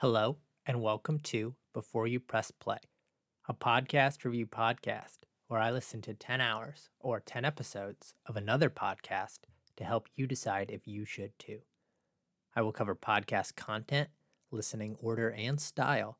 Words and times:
Hello, 0.00 0.38
and 0.64 0.80
welcome 0.80 1.18
to 1.18 1.54
Before 1.74 2.06
You 2.06 2.20
Press 2.20 2.50
Play, 2.50 2.78
a 3.46 3.52
podcast 3.52 4.24
review 4.24 4.46
podcast 4.46 5.18
where 5.46 5.60
I 5.60 5.70
listen 5.70 6.00
to 6.00 6.14
10 6.14 6.40
hours 6.40 6.88
or 7.00 7.20
10 7.20 7.44
episodes 7.44 8.14
of 8.24 8.34
another 8.34 8.70
podcast 8.70 9.40
to 9.76 9.84
help 9.84 10.08
you 10.16 10.26
decide 10.26 10.70
if 10.70 10.88
you 10.88 11.04
should 11.04 11.38
too. 11.38 11.58
I 12.56 12.62
will 12.62 12.72
cover 12.72 12.94
podcast 12.94 13.56
content, 13.56 14.08
listening 14.50 14.96
order 15.02 15.32
and 15.32 15.60
style, 15.60 16.16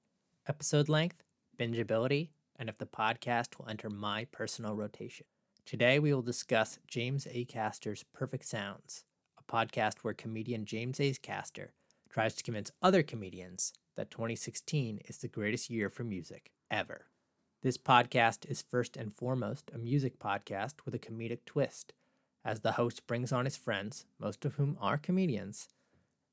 episode 0.47 0.91
length, 0.91 1.23
bingeability, 1.59 2.29
and 2.59 2.69
if 2.69 2.77
the 2.77 2.85
podcast 2.85 3.59
will 3.59 3.71
enter 3.71 3.89
my 3.89 4.27
personal 4.31 4.75
rotation. 4.75 5.25
Today 5.65 5.99
we 5.99 6.13
will 6.13 6.21
discuss 6.21 6.79
James 6.87 7.27
Acaster's 7.35 8.05
Perfect 8.13 8.45
Sounds, 8.45 9.05
a 9.39 9.51
podcast 9.51 10.01
where 10.03 10.13
comedian 10.13 10.67
James 10.67 10.99
Acaster 10.99 11.69
tries 12.11 12.35
to 12.35 12.43
convince 12.43 12.73
other 12.83 13.03
comedians 13.03 13.73
that 13.97 14.11
2016 14.11 15.01
is 15.07 15.19
the 15.19 15.29
greatest 15.29 15.71
year 15.71 15.89
for 15.89 16.03
music 16.03 16.51
ever. 16.71 17.07
This 17.63 17.79
podcast 17.79 18.51
is 18.51 18.63
first 18.63 18.97
and 18.97 19.15
foremost 19.15 19.71
a 19.73 19.79
music 19.79 20.19
podcast 20.19 20.75
with 20.85 20.95
a 20.95 20.99
comedic 20.99 21.41
twist, 21.47 21.93
as 22.45 22.61
the 22.61 22.73
host 22.73 23.07
brings 23.07 23.33
on 23.33 23.45
his 23.45 23.57
friends, 23.57 24.07
most 24.19 24.45
of 24.45 24.55
whom 24.55 24.77
are 24.81 24.99
comedians, 24.99 25.69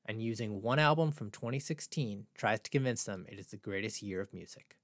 and 0.04 0.22
using 0.22 0.62
one 0.62 0.78
album 0.78 1.12
from 1.12 1.30
2016 1.30 2.26
tries 2.34 2.60
to 2.60 2.70
convince 2.70 3.04
them 3.04 3.26
it 3.28 3.38
is 3.38 3.48
the 3.48 3.56
greatest 3.56 4.02
year 4.02 4.20
of 4.20 4.32
music. 4.32 4.78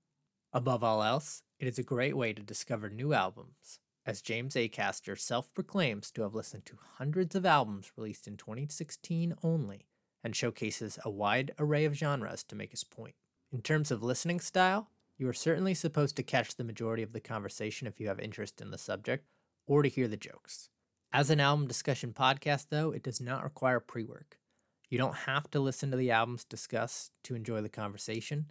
Above 0.53 0.85
all 0.85 1.03
else, 1.03 1.43
it 1.59 1.67
is 1.67 1.79
a 1.79 1.83
great 1.83 2.17
way 2.17 2.33
to 2.33 2.43
discover 2.43 2.89
new 2.89 3.13
albums, 3.13 3.81
as 4.07 4.23
James 4.23 4.55
Acaster 4.55 5.19
self 5.19 5.53
proclaims 5.55 6.11
to 6.13 6.23
have 6.23 6.35
listened 6.35 6.67
to 6.67 6.79
hundreds 6.99 7.35
of 7.35 7.47
albums 7.47 7.91
released 7.97 8.29
in 8.29 8.37
2016 8.37 9.35
only 9.43 9.87
and 10.25 10.35
showcases 10.35 10.99
a 11.05 11.11
wide 11.11 11.53
array 11.59 11.85
of 11.85 11.95
genres 11.95 12.43
to 12.45 12.57
make 12.57 12.71
his 12.71 12.83
point. 12.83 13.15
In 13.53 13.61
terms 13.61 13.91
of 13.91 14.03
listening 14.03 14.41
style, 14.41 14.89
you 15.19 15.29
are 15.29 15.35
certainly 15.35 15.75
supposed 15.75 16.17
to 16.17 16.25
catch 16.25 16.57
the 16.57 16.65
majority 16.65 17.03
of 17.03 17.13
the 17.13 17.21
conversation 17.21 17.87
if 17.87 18.01
you 18.01 18.09
have 18.09 18.19
interest 18.19 18.61
in 18.61 18.73
the 18.73 18.79
subject, 18.79 19.27
or 19.67 19.83
to 19.83 19.89
hear 19.89 20.09
the 20.09 20.17
jokes. 20.17 20.71
As 21.13 21.31
an 21.31 21.39
album 21.39 21.69
discussion 21.69 22.13
podcast, 22.13 22.67
though, 22.71 22.91
it 22.91 23.05
does 23.05 23.21
not 23.21 23.45
require 23.45 23.79
pre 23.79 24.03
work. 24.03 24.39
You 24.89 24.99
don't 24.99 25.15
have 25.15 25.49
to 25.53 25.61
listen 25.61 25.91
to 25.93 25.97
the 25.97 26.11
albums 26.11 26.45
discussed 26.45 27.13
to 27.25 27.37
enjoy 27.37 27.61
the 27.61 27.69
conversation. 27.69 28.51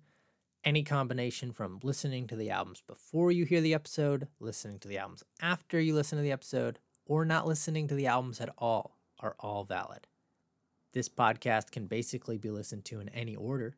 Any 0.63 0.83
combination 0.83 1.51
from 1.51 1.79
listening 1.83 2.27
to 2.27 2.37
the 2.37 2.49
albums 2.49 2.81
before 2.87 3.31
you 3.31 3.43
hear 3.43 3.59
the 3.59 3.73
episode, 3.73 4.29
listening 4.39 4.79
to 4.79 4.87
the 4.87 4.97
albums 4.97 5.23
after 5.41 5.79
you 5.79 5.93
listen 5.93 6.17
to 6.17 6.23
the 6.23 6.31
episode, 6.31 6.79
or 7.05 7.25
not 7.25 7.45
listening 7.45 7.87
to 7.89 7.95
the 7.95 8.07
albums 8.07 8.39
at 8.39 8.53
all 8.57 8.97
are 9.19 9.35
all 9.39 9.65
valid. 9.65 10.07
This 10.93 11.09
podcast 11.09 11.71
can 11.71 11.87
basically 11.87 12.37
be 12.37 12.51
listened 12.51 12.85
to 12.85 12.99
in 12.99 13.09
any 13.09 13.35
order. 13.35 13.75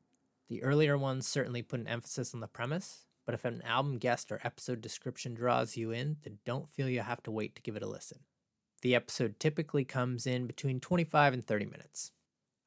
The 0.50 0.62
earlier 0.62 0.98
ones 0.98 1.26
certainly 1.26 1.62
put 1.62 1.80
an 1.80 1.88
emphasis 1.88 2.34
on 2.34 2.42
the 2.42 2.48
premise, 2.48 3.06
but 3.26 3.34
if 3.34 3.46
an 3.46 3.62
album 3.66 4.00
guest 4.00 4.34
or 4.34 4.42
episode 4.44 4.82
description 4.82 5.34
draws 5.34 5.78
you 5.78 5.92
in, 5.92 6.18
then 6.24 6.40
don't 6.44 6.70
feel 6.70 6.90
you 6.90 7.00
have 7.00 7.24
to 7.24 7.32
wait 7.32 7.56
to 7.56 7.62
give 7.62 7.78
it 7.78 7.84
a 7.84 7.88
listen. 7.88 8.20
The 8.82 8.96
episode 8.96 9.40
typically 9.40 9.86
comes 9.86 10.28
in 10.28 10.46
between 10.46 10.82
25 10.82 11.34
and 11.34 11.46
30 11.46 11.66
minutes. 11.68 12.12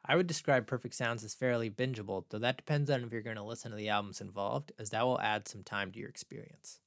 I 0.03 0.17
would 0.17 0.27
describe 0.27 0.67
Perfect 0.67 0.95
Sounds 0.95 1.23
as 1.23 1.35
fairly 1.35 1.69
bingeable, 1.69 2.25
though 2.31 2.39
that 2.39 2.57
depends 2.57 2.91
on 2.91 3.05
if 3.05 3.13
you're 3.13 3.21
going 3.21 3.37
to 3.37 3.43
listen 3.43 3.71
to 3.71 3.77
the 3.77 3.91
albums 3.91 4.23
involved, 4.23 4.73
as 4.79 4.89
that 4.91 5.05
will 5.05 5.21
add 5.21 5.47
some 5.47 5.63
time 5.63 5.93
to 5.93 5.99
your 5.99 6.09
experience. 6.09 6.81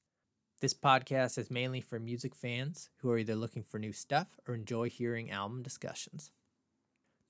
This 0.60 0.74
podcast 0.74 1.38
is 1.38 1.48
mainly 1.48 1.80
for 1.80 2.00
music 2.00 2.34
fans 2.34 2.90
who 2.96 3.10
are 3.12 3.18
either 3.18 3.36
looking 3.36 3.62
for 3.62 3.78
new 3.78 3.92
stuff 3.92 4.40
or 4.48 4.54
enjoy 4.56 4.90
hearing 4.90 5.30
album 5.30 5.62
discussions. 5.62 6.32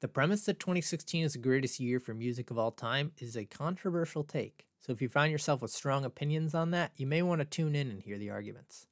The 0.02 0.08
premise 0.08 0.46
that 0.46 0.58
2016 0.58 1.22
is 1.22 1.34
the 1.34 1.38
greatest 1.38 1.78
year 1.78 2.00
for 2.00 2.12
music 2.12 2.50
of 2.50 2.58
all 2.58 2.72
time 2.72 3.12
is 3.18 3.36
a 3.36 3.44
controversial 3.44 4.24
take, 4.24 4.66
so 4.80 4.92
if 4.92 5.00
you 5.00 5.08
find 5.08 5.30
yourself 5.30 5.62
with 5.62 5.70
strong 5.70 6.04
opinions 6.04 6.56
on 6.56 6.72
that, 6.72 6.90
you 6.96 7.06
may 7.06 7.22
want 7.22 7.38
to 7.38 7.44
tune 7.44 7.76
in 7.76 7.88
and 7.88 8.02
hear 8.02 8.18
the 8.18 8.28
arguments. 8.28 8.88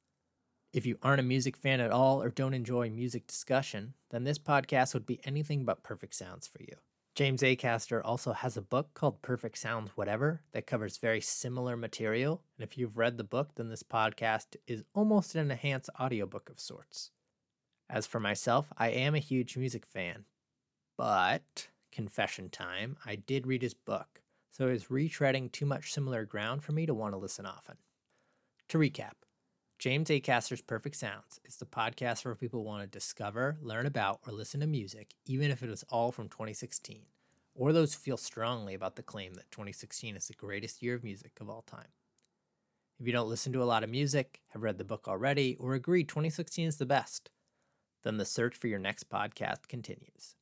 If 0.71 0.85
you 0.85 0.97
aren't 1.03 1.19
a 1.19 1.23
music 1.23 1.57
fan 1.57 1.81
at 1.81 1.91
all 1.91 2.23
or 2.23 2.29
don't 2.29 2.53
enjoy 2.53 2.89
music 2.89 3.27
discussion, 3.27 3.93
then 4.09 4.23
this 4.23 4.39
podcast 4.39 4.93
would 4.93 5.05
be 5.05 5.19
anything 5.25 5.65
but 5.65 5.83
perfect 5.83 6.15
sounds 6.15 6.47
for 6.47 6.61
you. 6.61 6.77
James 7.13 7.41
Acaster 7.41 8.01
also 8.05 8.31
has 8.31 8.55
a 8.55 8.61
book 8.61 8.93
called 8.93 9.21
Perfect 9.21 9.57
Sounds 9.57 9.91
Whatever 9.95 10.43
that 10.53 10.65
covers 10.65 10.97
very 10.97 11.19
similar 11.19 11.75
material, 11.75 12.41
and 12.57 12.63
if 12.63 12.77
you've 12.77 12.97
read 12.97 13.17
the 13.17 13.25
book, 13.25 13.49
then 13.55 13.67
this 13.67 13.83
podcast 13.83 14.55
is 14.65 14.85
almost 14.95 15.35
an 15.35 15.51
enhanced 15.51 15.89
audiobook 15.99 16.49
of 16.49 16.57
sorts. 16.57 17.11
As 17.89 18.07
for 18.07 18.21
myself, 18.21 18.71
I 18.77 18.91
am 18.91 19.13
a 19.13 19.19
huge 19.19 19.57
music 19.57 19.85
fan, 19.85 20.23
but, 21.01 21.67
confession 21.91 22.47
time, 22.51 22.95
I 23.03 23.15
did 23.15 23.47
read 23.47 23.63
his 23.63 23.73
book, 23.73 24.21
so 24.51 24.67
it 24.67 24.73
was 24.73 24.85
retreading 24.85 25.51
too 25.51 25.65
much 25.65 25.91
similar 25.91 26.25
ground 26.25 26.63
for 26.63 26.73
me 26.73 26.85
to 26.85 26.93
want 26.93 27.15
to 27.15 27.17
listen 27.17 27.43
often. 27.43 27.77
To 28.67 28.77
recap, 28.77 29.13
James 29.79 30.11
Acaster's 30.11 30.61
Perfect 30.61 30.95
Sounds 30.95 31.39
is 31.43 31.55
the 31.55 31.65
podcast 31.65 32.21
for 32.21 32.35
people 32.35 32.59
who 32.59 32.67
want 32.67 32.83
to 32.83 32.87
discover, 32.87 33.57
learn 33.63 33.87
about, 33.87 34.19
or 34.27 34.31
listen 34.31 34.59
to 34.59 34.67
music, 34.67 35.15
even 35.25 35.49
if 35.49 35.63
it 35.63 35.71
is 35.71 35.83
all 35.89 36.11
from 36.11 36.29
2016, 36.29 37.01
or 37.55 37.73
those 37.73 37.95
who 37.95 37.99
feel 37.99 38.15
strongly 38.15 38.75
about 38.75 38.95
the 38.95 39.01
claim 39.01 39.33
that 39.33 39.49
2016 39.49 40.15
is 40.15 40.27
the 40.27 40.35
greatest 40.35 40.83
year 40.83 40.93
of 40.93 41.03
music 41.03 41.31
of 41.41 41.49
all 41.49 41.63
time. 41.63 41.89
If 42.99 43.07
you 43.07 43.11
don't 43.11 43.27
listen 43.27 43.51
to 43.53 43.63
a 43.63 43.65
lot 43.65 43.83
of 43.83 43.89
music, 43.89 44.41
have 44.49 44.61
read 44.61 44.77
the 44.77 44.83
book 44.83 45.07
already, 45.07 45.57
or 45.59 45.73
agree 45.73 46.03
2016 46.03 46.67
is 46.67 46.77
the 46.77 46.85
best, 46.85 47.31
then 48.03 48.17
the 48.17 48.23
search 48.25 48.55
for 48.55 48.67
your 48.67 48.77
next 48.77 49.09
podcast 49.09 49.67
continues. 49.67 50.35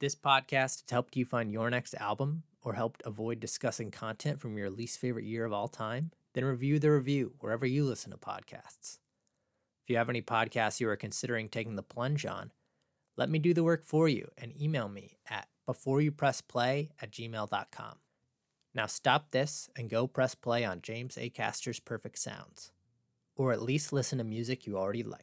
This 0.00 0.16
podcast 0.16 0.80
has 0.80 0.84
helped 0.90 1.14
you 1.14 1.26
find 1.26 1.52
your 1.52 1.68
next 1.68 1.94
album 1.96 2.44
or 2.62 2.72
helped 2.72 3.02
avoid 3.04 3.38
discussing 3.38 3.90
content 3.90 4.40
from 4.40 4.56
your 4.56 4.70
least 4.70 4.98
favorite 4.98 5.26
year 5.26 5.44
of 5.44 5.52
all 5.52 5.68
time, 5.68 6.10
then 6.32 6.46
review 6.46 6.78
the 6.78 6.90
review 6.90 7.34
wherever 7.40 7.66
you 7.66 7.84
listen 7.84 8.10
to 8.10 8.16
podcasts. 8.16 8.98
If 9.82 9.90
you 9.90 9.98
have 9.98 10.08
any 10.08 10.22
podcasts 10.22 10.80
you 10.80 10.88
are 10.88 10.96
considering 10.96 11.50
taking 11.50 11.76
the 11.76 11.82
plunge 11.82 12.24
on, 12.24 12.50
let 13.18 13.28
me 13.28 13.38
do 13.38 13.52
the 13.52 13.62
work 13.62 13.84
for 13.84 14.08
you 14.08 14.30
and 14.38 14.58
email 14.58 14.88
me 14.88 15.18
at 15.28 15.48
beforeyoupressplay 15.68 16.88
at 17.02 17.10
gmail.com. 17.10 17.94
Now 18.74 18.86
stop 18.86 19.32
this 19.32 19.68
and 19.76 19.90
go 19.90 20.06
press 20.06 20.34
play 20.34 20.64
on 20.64 20.80
James 20.80 21.18
Acaster's 21.18 21.78
Perfect 21.78 22.18
Sounds, 22.18 22.72
or 23.36 23.52
at 23.52 23.60
least 23.60 23.92
listen 23.92 24.16
to 24.16 24.24
music 24.24 24.66
you 24.66 24.78
already 24.78 25.02
like. 25.02 25.18